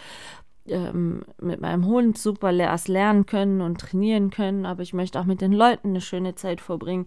[0.65, 5.23] ähm, mit meinem Hund super erst lernen können und trainieren können, aber ich möchte auch
[5.23, 7.05] mit den Leuten eine schöne Zeit verbringen.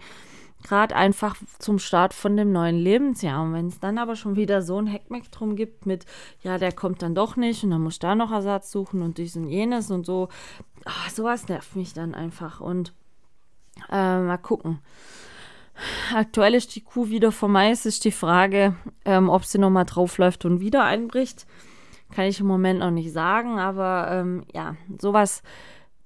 [0.62, 3.42] Gerade einfach zum Start von dem neuen Lebensjahr.
[3.42, 6.06] Und wenn es dann aber schon wieder so ein Heckmeck drum gibt mit,
[6.42, 9.18] ja, der kommt dann doch nicht und dann muss ich da noch Ersatz suchen und
[9.18, 10.30] dies und jenes und so,
[10.86, 12.62] ach, sowas nervt mich dann einfach.
[12.62, 12.94] Und
[13.90, 14.78] äh, mal gucken.
[16.14, 20.44] Aktuell ist die Kuh wieder vom Mais, ist die Frage, ähm, ob sie nochmal draufläuft
[20.44, 21.46] und wieder einbricht.
[22.14, 25.42] Kann ich im Moment noch nicht sagen, aber ähm, ja, sowas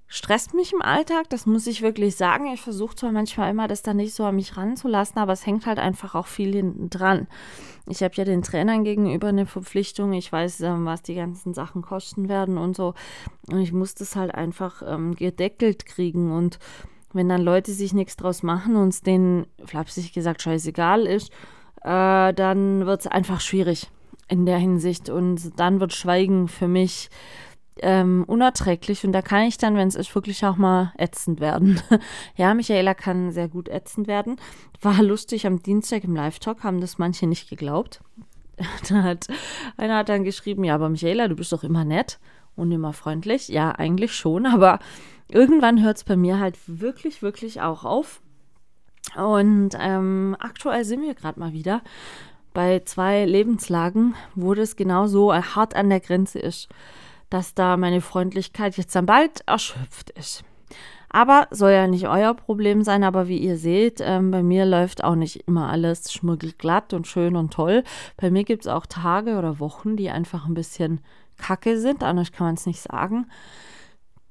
[0.06, 2.46] stresst mich im Alltag, das muss ich wirklich sagen.
[2.52, 5.66] Ich versuche zwar manchmal immer, das dann nicht so an mich ranzulassen, aber es hängt
[5.66, 7.26] halt einfach auch viel hinten dran.
[7.86, 10.12] Ich habe ja den Trainern gegenüber eine Verpflichtung.
[10.12, 12.94] Ich weiß, ähm, was die ganzen Sachen kosten werden und so.
[13.50, 16.32] Und ich muss das halt einfach ähm, gedeckelt kriegen.
[16.32, 16.58] Und
[17.14, 21.30] wenn dann Leute sich nichts draus machen und es denen, flapsig gesagt, scheißegal ist,
[21.82, 23.90] äh, dann wird es einfach schwierig
[24.28, 25.08] in der Hinsicht.
[25.08, 27.08] Und dann wird Schweigen für mich
[27.80, 31.80] ähm, unerträglich und da kann ich dann, wenn es ist, wirklich auch mal ätzend werden.
[32.36, 34.36] ja, Michaela kann sehr gut ätzend werden.
[34.80, 38.00] War lustig, am Dienstag im Live-Talk haben das manche nicht geglaubt.
[38.88, 39.26] da hat,
[39.76, 42.20] einer hat dann geschrieben, ja, aber Michaela, du bist doch immer nett
[42.54, 43.48] und immer freundlich.
[43.48, 44.78] Ja, eigentlich schon, aber
[45.34, 48.22] irgendwann hört es bei mir halt wirklich, wirklich auch auf.
[49.16, 51.82] Und ähm, aktuell sind wir gerade mal wieder
[52.54, 56.68] bei zwei Lebenslagen, wo das genau so hart an der Grenze ist,
[57.28, 60.44] dass da meine Freundlichkeit jetzt dann bald erschöpft ist.
[61.10, 65.04] Aber soll ja nicht euer Problem sein, aber wie ihr seht, ähm, bei mir läuft
[65.04, 67.82] auch nicht immer alles schmuggelglatt und schön und toll.
[68.16, 71.00] Bei mir gibt es auch Tage oder Wochen, die einfach ein bisschen
[71.38, 73.26] kacke sind, anders kann man es nicht sagen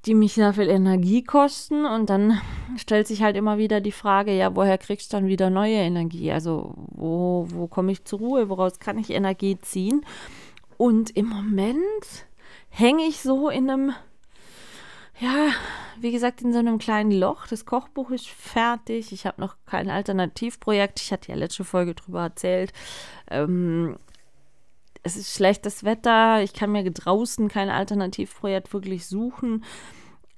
[0.06, 1.86] die mich sehr viel Energie kosten.
[1.86, 2.42] Und dann
[2.78, 6.32] stellt sich halt immer wieder die Frage, ja, woher kriegst du dann wieder neue Energie?
[6.32, 8.50] Also wo, wo komme ich zur Ruhe?
[8.50, 10.06] Woraus kann ich Energie ziehen?
[10.78, 12.26] Und im Moment
[12.70, 13.94] hänge ich so in einem,
[15.20, 15.50] ja,
[16.00, 17.48] wie gesagt, in so einem kleinen Loch.
[17.48, 19.14] Das Kochbuch ist fertig.
[19.14, 21.00] Ich habe noch kein Alternativprojekt.
[21.00, 22.74] Ich hatte ja letzte Folge drüber erzählt.
[23.30, 23.96] Ähm,
[25.04, 29.64] es ist schlechtes Wetter, ich kann mir draußen kein Alternativprojekt wirklich suchen.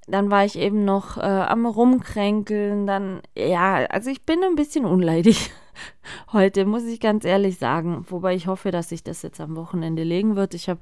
[0.08, 2.86] Dann war ich eben noch äh, am Rumkränkeln.
[2.86, 5.52] Dann, ja, also ich bin ein bisschen unleidig
[6.34, 8.06] heute, muss ich ganz ehrlich sagen.
[8.10, 10.54] Wobei ich hoffe, dass sich das jetzt am Wochenende legen wird.
[10.54, 10.82] Ich habe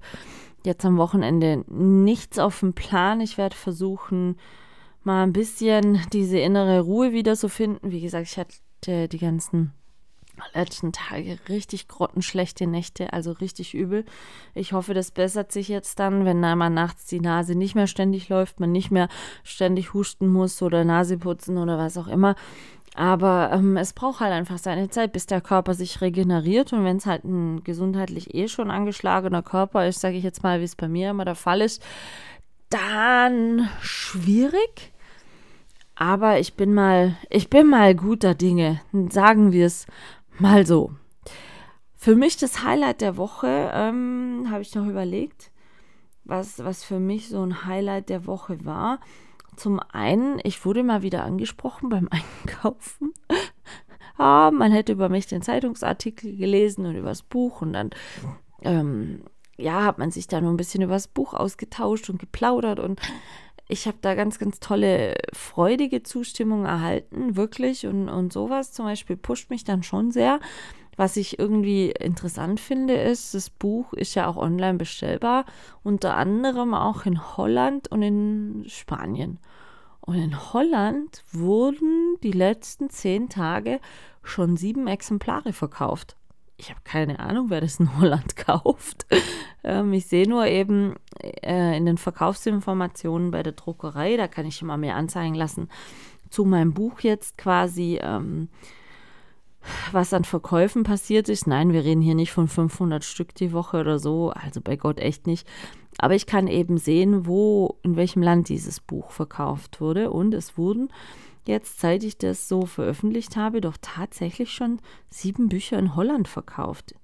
[0.66, 3.22] jetzt am Wochenende nichts auf dem Plan.
[3.22, 4.38] Ich werde versuchen,
[5.04, 7.92] mal ein bisschen diese innere Ruhe wieder zu finden.
[7.92, 9.74] Wie gesagt, ich hatte die ganzen
[10.54, 14.06] letzten Tage richtig grottenschlechte Nächte, also richtig übel.
[14.54, 18.30] Ich hoffe, das bessert sich jetzt dann, wenn einmal nachts die Nase nicht mehr ständig
[18.30, 19.10] läuft, man nicht mehr
[19.44, 22.36] ständig husten muss oder Nase putzen oder was auch immer.
[22.96, 26.74] Aber ähm, es braucht halt einfach seine Zeit, bis der Körper sich regeneriert.
[26.74, 30.60] Und wenn es halt ein gesundheitlich eh schon angeschlagener Körper ist, sage ich jetzt mal,
[30.60, 31.82] wie es bei mir immer der Fall ist,
[32.70, 34.92] dann schwierig.
[35.96, 39.86] Aber ich bin mal, ich bin mal guter Dinge, sagen wir es
[40.40, 40.92] Mal so.
[41.96, 45.52] Für mich das Highlight der Woche, ähm, habe ich noch überlegt,
[46.26, 49.00] was, was für mich so ein Highlight der Woche war.
[49.56, 52.10] Zum einen, ich wurde mal wieder angesprochen beim
[52.44, 53.14] Einkaufen.
[54.18, 57.92] ah, man hätte über mich den Zeitungsartikel gelesen und über das Buch und dann
[58.62, 59.24] ähm,
[59.58, 63.00] ja, hat man sich da nur ein bisschen über das Buch ausgetauscht und geplaudert und
[63.68, 67.88] ich habe da ganz, ganz tolle, freudige Zustimmung erhalten, wirklich.
[67.88, 70.40] Und, und sowas zum Beispiel pusht mich dann schon sehr.
[70.96, 75.46] Was ich irgendwie interessant finde, ist, das Buch ist ja auch online bestellbar,
[75.82, 79.40] unter anderem auch in Holland und in Spanien.
[80.02, 83.80] Und in Holland wurden die letzten zehn Tage
[84.22, 86.16] schon sieben Exemplare verkauft
[86.64, 89.06] ich habe keine Ahnung, wer das in Holland kauft.
[89.64, 94.62] Ähm, ich sehe nur eben äh, in den Verkaufsinformationen bei der Druckerei, da kann ich
[94.62, 95.70] immer mehr anzeigen lassen,
[96.30, 98.48] zu meinem Buch jetzt quasi, ähm,
[99.92, 101.48] was an Verkäufen passiert ist.
[101.48, 105.00] Nein, wir reden hier nicht von 500 Stück die Woche oder so, also bei Gott
[105.00, 105.48] echt nicht.
[105.98, 110.58] Aber ich kann eben sehen, wo, in welchem Land dieses Buch verkauft wurde und es
[110.58, 110.90] wurden
[111.46, 114.80] jetzt, seit ich das so veröffentlicht habe, doch tatsächlich schon
[115.10, 116.96] sieben Bücher in Holland verkauft.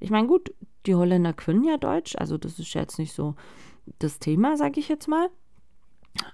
[0.00, 0.52] Ich meine, gut,
[0.86, 3.34] die Holländer können ja Deutsch, also das ist jetzt nicht so
[3.98, 5.28] das Thema, sage ich jetzt mal.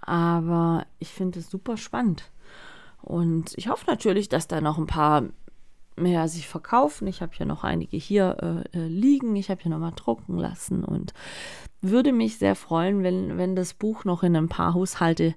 [0.02, 2.30] Aber ich finde es super spannend.
[3.02, 5.24] Und ich hoffe natürlich, dass da noch ein paar
[5.96, 7.06] mehr sich verkaufen.
[7.06, 9.36] Ich habe ja noch einige hier äh, äh liegen.
[9.36, 11.12] Ich habe hier nochmal drucken lassen und
[11.80, 15.34] würde mich sehr freuen, wenn, wenn das Buch noch in ein paar Haushalte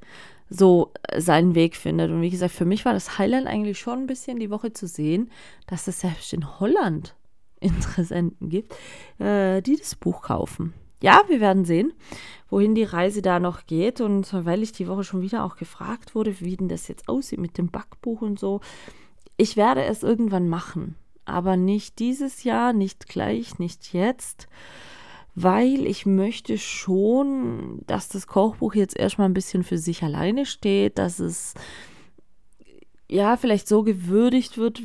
[0.50, 2.12] so seinen Weg findet.
[2.12, 4.88] Und wie gesagt, für mich war das Highland eigentlich schon ein bisschen die Woche zu
[4.88, 5.30] sehen,
[5.68, 7.16] dass es selbst in Holland
[7.60, 8.76] Interessenten gibt,
[9.20, 10.74] äh, die das Buch kaufen.
[11.02, 11.94] Ja, wir werden sehen,
[12.50, 14.02] wohin die Reise da noch geht.
[14.02, 17.40] Und weil ich die Woche schon wieder auch gefragt wurde, wie denn das jetzt aussieht
[17.40, 18.62] mit dem Backbuch und so,
[19.38, 20.96] ich werde es irgendwann machen.
[21.26, 24.48] Aber nicht dieses Jahr, nicht gleich, nicht jetzt
[25.40, 30.98] weil ich möchte schon, dass das Kochbuch jetzt erstmal ein bisschen für sich alleine steht,
[30.98, 31.54] dass es
[33.08, 34.82] ja vielleicht so gewürdigt wird,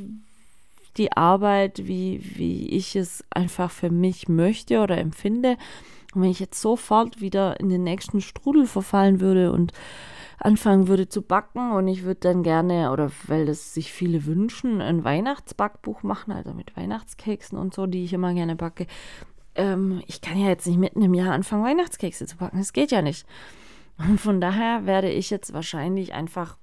[0.99, 5.57] die Arbeit, wie, wie ich es einfach für mich möchte oder empfinde.
[6.15, 9.73] Und wenn ich jetzt sofort wieder in den nächsten Strudel verfallen würde und
[10.38, 14.83] anfangen würde zu backen und ich würde dann gerne, oder weil das sich viele wünschen,
[14.83, 18.87] ein Weihnachtsbackbuch machen, also mit Weihnachtskeksen und so, die ich immer gerne backe,
[19.55, 22.59] ähm, ich kann ja jetzt nicht mitten im Jahr anfangen, Weihnachtskekse zu backen.
[22.59, 23.27] Das geht ja nicht.
[23.99, 26.57] Und von daher werde ich jetzt wahrscheinlich einfach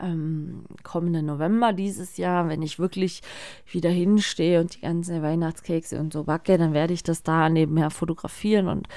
[0.00, 3.22] ähm, kommenden November dieses Jahr, wenn ich wirklich
[3.70, 7.90] wieder hinstehe und die ganzen Weihnachtskekse und so backe, dann werde ich das da nebenher
[7.90, 8.88] fotografieren und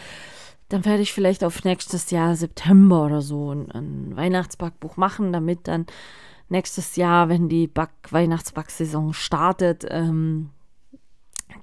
[0.70, 5.68] dann werde ich vielleicht auf nächstes Jahr September oder so ein, ein Weihnachtsbackbuch machen, damit
[5.68, 5.86] dann
[6.50, 10.50] nächstes Jahr, wenn die Back Weihnachtsbacksaison startet, ähm,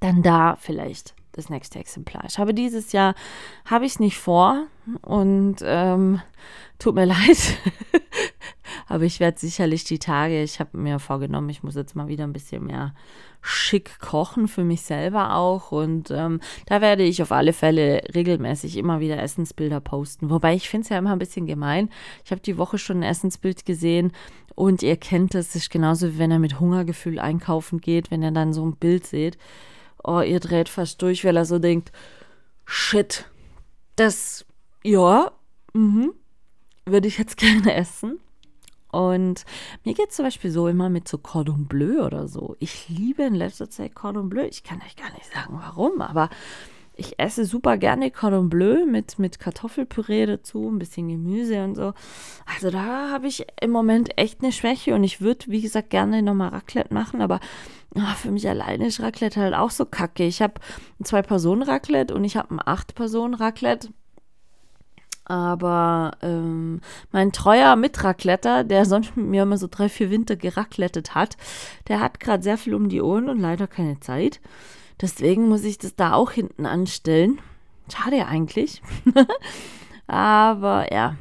[0.00, 2.24] dann da vielleicht das nächste Exemplar.
[2.28, 3.14] Ich habe dieses Jahr,
[3.64, 4.66] habe ich es nicht vor
[5.02, 6.20] und ähm,
[6.78, 7.56] tut mir leid,
[8.86, 12.24] aber ich werde sicherlich die Tage, ich habe mir vorgenommen, ich muss jetzt mal wieder
[12.24, 12.94] ein bisschen mehr
[13.44, 18.76] schick kochen für mich selber auch und ähm, da werde ich auf alle Fälle regelmäßig
[18.76, 20.30] immer wieder Essensbilder posten.
[20.30, 21.90] Wobei ich finde es ja immer ein bisschen gemein.
[22.24, 24.12] Ich habe die Woche schon ein Essensbild gesehen
[24.54, 28.30] und ihr kennt es, ist genauso wie wenn er mit Hungergefühl einkaufen geht, wenn ihr
[28.30, 29.38] dann so ein Bild seht
[30.04, 31.92] oh, ihr dreht fast durch, weil er so denkt,
[32.64, 33.26] shit,
[33.96, 34.44] das,
[34.82, 35.32] ja,
[35.72, 36.12] mhm,
[36.86, 38.18] würde ich jetzt gerne essen.
[38.90, 39.46] Und
[39.84, 42.56] mir geht es zum Beispiel so immer mit so Cordon Bleu oder so.
[42.58, 44.44] Ich liebe in letzter Zeit Cordon Bleu.
[44.44, 46.28] Ich kann euch gar nicht sagen, warum, aber
[47.02, 51.92] ich esse super gerne Cordon Bleu mit, mit Kartoffelpüree dazu, ein bisschen Gemüse und so.
[52.46, 56.22] Also da habe ich im Moment echt eine Schwäche und ich würde, wie gesagt, gerne
[56.22, 57.40] nochmal Raclette machen, aber
[57.94, 60.24] oh, für mich alleine ist Raclette halt auch so kacke.
[60.24, 60.54] Ich habe
[61.00, 63.88] ein Zwei-Personen-Raclette und ich habe ein Acht-Personen-Raclette.
[65.24, 66.80] Aber ähm,
[67.12, 71.36] mein treuer Mitracletter, der sonst mit mir immer so drei, vier Winter geraclettet hat,
[71.88, 74.40] der hat gerade sehr viel um die Ohren und leider keine Zeit.
[75.02, 77.40] Deswegen muss ich das da auch hinten anstellen.
[77.92, 78.80] Schade eigentlich.
[80.06, 81.16] Aber ja,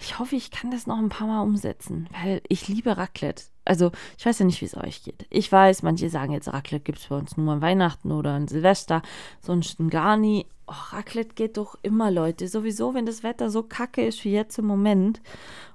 [0.00, 3.44] ich hoffe, ich kann das noch ein paar Mal umsetzen, weil ich liebe Raclette.
[3.66, 5.26] Also, ich weiß ja nicht, wie es euch geht.
[5.28, 8.48] Ich weiß, manche sagen jetzt, Raclette gibt es bei uns nur an Weihnachten oder an
[8.48, 9.02] Silvester,
[9.42, 10.46] sonst gar nie.
[10.66, 12.48] Oh, Raclette geht doch immer, Leute.
[12.48, 15.20] Sowieso, wenn das Wetter so kacke ist wie jetzt im Moment,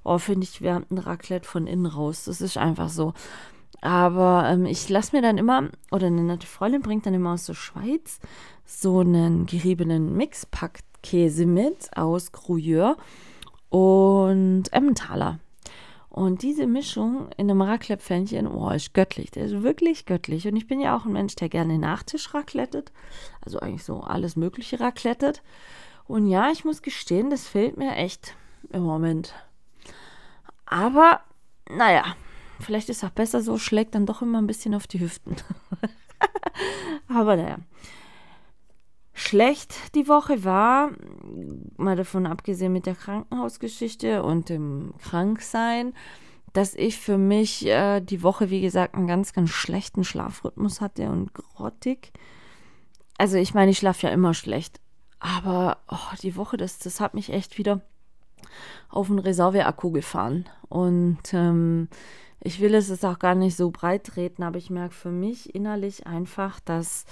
[0.03, 2.23] oh, finde ich, wir haben ein Raclette von innen raus.
[2.25, 3.13] Das ist einfach so.
[3.86, 7.45] Aber ähm, ich lasse mir dann immer, oder eine nette Freundin bringt dann immer aus
[7.45, 8.19] der Schweiz
[8.65, 12.96] so einen geriebenen Mixpackkäse mit aus Gruyère
[13.69, 15.38] und Emmentaler.
[16.10, 19.29] Und diese Mischung in einem Raclette-Pfännchen, oh, ist göttlich.
[19.29, 20.48] Der ist wirklich göttlich.
[20.48, 22.92] Und ich bin ja auch ein Mensch, der gerne Nachtisch raclettet.
[23.42, 25.44] Also eigentlich so alles Mögliche raclettet.
[26.08, 28.33] Und ja, ich muss gestehen, das fehlt mir echt
[28.71, 29.36] im Moment.
[30.65, 31.19] Aber,
[31.69, 32.15] naja,
[32.60, 35.35] vielleicht ist es auch besser so, schlägt dann doch immer ein bisschen auf die Hüften.
[37.08, 37.58] Aber naja.
[39.13, 40.91] Schlecht die Woche war,
[41.77, 45.93] mal davon abgesehen mit der Krankenhausgeschichte und dem Kranksein,
[46.51, 51.10] dass ich für mich äh, die Woche, wie gesagt, einen ganz, ganz schlechten Schlafrhythmus hatte
[51.10, 52.12] und grottig.
[53.17, 54.79] Also ich meine, ich schlafe ja immer schlecht.
[55.19, 57.81] Aber oh, die Woche, das, das hat mich echt wieder
[58.89, 60.45] auf einen Reserveakku gefahren.
[60.69, 61.89] Und ähm,
[62.42, 65.54] ich will es jetzt auch gar nicht so breit treten, aber ich merke für mich
[65.56, 67.06] innerlich einfach, dass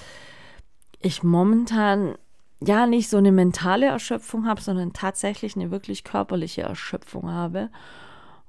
[1.00, 2.16] ich momentan
[2.62, 7.70] ja nicht so eine mentale Erschöpfung habe, sondern tatsächlich eine wirklich körperliche Erschöpfung habe.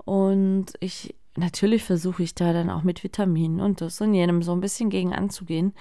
[0.05, 4.53] Und ich natürlich versuche ich da dann auch mit Vitaminen und das und jenem so
[4.53, 5.73] ein bisschen gegen anzugehen.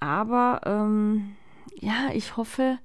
[0.00, 1.36] Aber ähm,
[1.80, 2.78] ja, ich hoffe,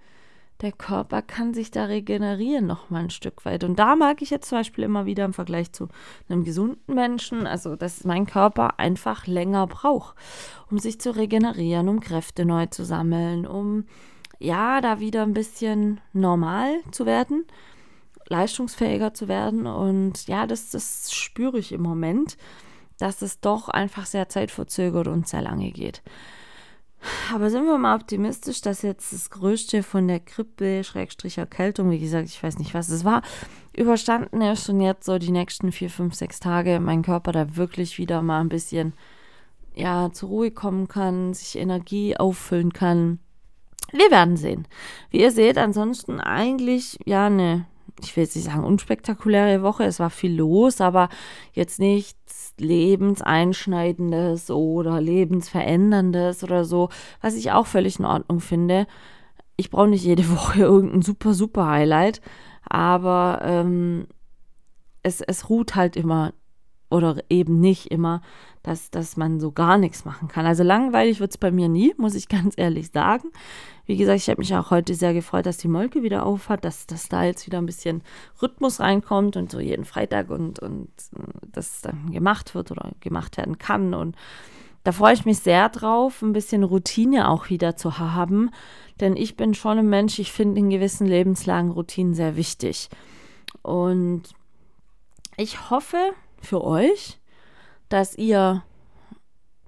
[0.61, 3.63] der Körper kann sich da regenerieren noch mal ein Stück weit.
[3.63, 5.89] Und da mag ich jetzt zum Beispiel immer wieder im Vergleich zu
[6.29, 10.15] einem gesunden Menschen, also dass mein Körper einfach länger braucht,
[10.71, 13.85] um sich zu regenerieren, um Kräfte neu zu sammeln, um
[14.39, 17.45] ja, da wieder ein bisschen normal zu werden,
[18.27, 19.67] leistungsfähiger zu werden.
[19.67, 22.37] Und ja, das, das spüre ich im Moment,
[22.97, 26.01] dass es doch einfach sehr zeitverzögert und sehr lange geht.
[27.33, 31.99] Aber sind wir mal optimistisch, dass jetzt das Größte von der Grippe, Schrägstrich Erkältung, wie
[31.99, 33.21] gesagt, ich weiß nicht, was es war,
[33.75, 37.97] überstanden ist und jetzt so die nächsten vier, fünf, sechs Tage mein Körper da wirklich
[37.97, 38.93] wieder mal ein bisschen,
[39.75, 43.19] ja, zur Ruhe kommen kann, sich Energie auffüllen kann.
[43.91, 44.67] Wir werden sehen.
[45.09, 47.65] Wie ihr seht, ansonsten eigentlich, ja, eine
[48.01, 51.09] ich will jetzt nicht sagen unspektakuläre Woche, es war viel los, aber
[51.53, 56.89] jetzt nichts lebenseinschneidendes oder lebensveränderndes oder so,
[57.21, 58.87] was ich auch völlig in Ordnung finde.
[59.55, 62.21] Ich brauche nicht jede Woche irgendein super, super Highlight,
[62.67, 64.07] aber ähm,
[65.03, 66.33] es, es ruht halt immer
[66.93, 68.21] oder eben nicht immer,
[68.61, 70.45] dass, dass man so gar nichts machen kann.
[70.45, 73.29] Also langweilig wird es bei mir nie, muss ich ganz ehrlich sagen.
[73.85, 76.63] Wie gesagt, ich habe mich auch heute sehr gefreut, dass die Molke wieder auf hat,
[76.63, 78.03] dass, dass da jetzt wieder ein bisschen
[78.41, 80.87] Rhythmus reinkommt und so jeden Freitag und, und
[81.17, 83.93] äh, das dann gemacht wird oder gemacht werden kann.
[83.93, 84.15] Und
[84.83, 88.51] da freue ich mich sehr drauf, ein bisschen Routine auch wieder zu haben.
[88.99, 92.89] Denn ich bin schon ein Mensch, ich finde in gewissen Lebenslagen Routinen sehr wichtig.
[93.63, 94.23] Und
[95.35, 95.97] ich hoffe
[96.43, 97.19] für euch,
[97.89, 98.63] dass ihr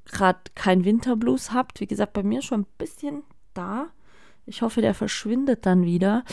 [0.06, 1.80] gerade kein Winterblues habt.
[1.80, 3.24] Wie gesagt, bei mir schon ein bisschen
[3.54, 3.88] da.
[4.46, 6.24] Ich hoffe, der verschwindet dann wieder.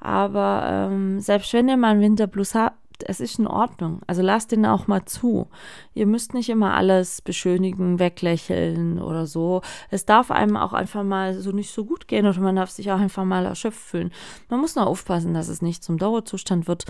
[0.00, 4.00] Aber ähm, selbst wenn ihr mal einen Winterblues habt, es ist in Ordnung.
[4.06, 5.48] Also lasst den auch mal zu.
[5.94, 9.62] Ihr müsst nicht immer alles beschönigen, weglächeln oder so.
[9.90, 12.90] Es darf einem auch einfach mal so nicht so gut gehen oder man darf sich
[12.92, 14.12] auch einfach mal erschöpft fühlen.
[14.48, 16.86] Man muss nur aufpassen, dass es nicht zum Dauerzustand wird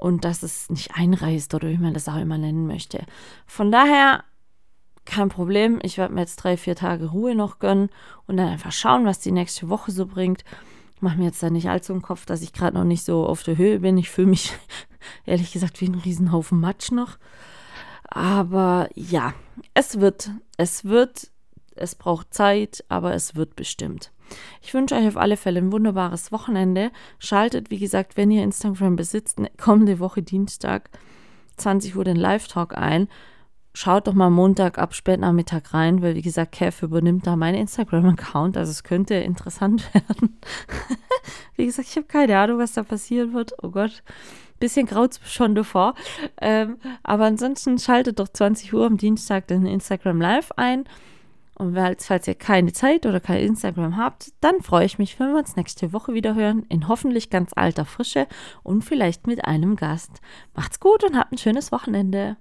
[0.00, 3.04] und dass es nicht einreißt oder wie man das auch immer nennen möchte.
[3.46, 4.24] Von daher
[5.04, 5.78] kein Problem.
[5.82, 7.90] Ich werde mir jetzt drei, vier Tage Ruhe noch gönnen
[8.26, 10.44] und dann einfach schauen, was die nächste Woche so bringt.
[10.96, 13.26] Ich mache mir jetzt da nicht allzu im Kopf, dass ich gerade noch nicht so
[13.26, 13.98] auf der Höhe bin.
[13.98, 14.52] Ich fühle mich
[15.26, 17.18] ehrlich gesagt wie ein Riesenhaufen Matsch noch.
[18.04, 19.34] Aber ja,
[19.74, 21.30] es wird, es wird,
[21.74, 24.12] es braucht Zeit, aber es wird bestimmt.
[24.62, 26.90] Ich wünsche euch auf alle Fälle ein wunderbares Wochenende.
[27.18, 30.90] Schaltet, wie gesagt, wenn ihr Instagram besitzt, kommende Woche Dienstag
[31.56, 33.08] 20 Uhr den Live-Talk ein
[33.74, 38.56] schaut doch mal Montag ab Spätnachmittag rein, weil wie gesagt, Kev übernimmt da meinen Instagram-Account,
[38.56, 40.38] also es könnte interessant werden.
[41.56, 43.52] wie gesagt, ich habe keine Ahnung, was da passieren wird.
[43.62, 44.02] Oh Gott,
[44.64, 45.94] bisschen graut schon davor.
[46.40, 50.84] Ähm, aber ansonsten schaltet doch 20 Uhr am Dienstag den Instagram Live ein.
[51.56, 55.38] Und falls ihr keine Zeit oder kein Instagram habt, dann freue ich mich, wenn wir
[55.38, 58.26] uns nächste Woche wieder hören, in hoffentlich ganz alter Frische
[58.64, 60.20] und vielleicht mit einem Gast.
[60.54, 62.36] Macht's gut und habt ein schönes Wochenende.